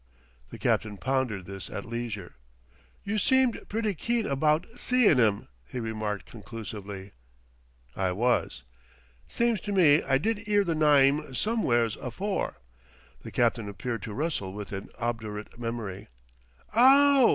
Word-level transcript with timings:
The 0.49 0.57
captain 0.57 0.97
pondered 0.97 1.45
this 1.45 1.69
at 1.69 1.85
leisure. 1.85 2.33
"You 3.03 3.19
seemed 3.19 3.69
pretty 3.69 3.93
keen 3.93 4.25
abaht 4.25 4.67
seein' 4.69 5.19
'im," 5.19 5.47
he 5.67 5.79
remarked 5.79 6.25
conclusively. 6.25 7.11
"I 7.95 8.11
was." 8.11 8.63
"Seems 9.27 9.61
to 9.61 9.71
me 9.71 10.01
I 10.01 10.17
did 10.17 10.47
'ear 10.47 10.63
the 10.63 10.73
nyme 10.73 11.35
sumw'eres 11.35 11.97
afore." 11.97 12.55
The 13.21 13.29
captain 13.29 13.69
appeared 13.69 14.01
to 14.01 14.13
wrestle 14.15 14.53
with 14.53 14.71
an 14.71 14.89
obdurate 14.97 15.59
memory. 15.59 16.07
"Ow!" 16.75 17.29